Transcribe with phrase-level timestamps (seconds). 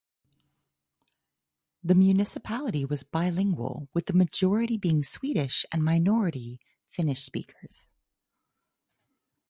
[1.83, 7.91] The municipality was bilingual, with majority being Swedish and minority Finnish speakers.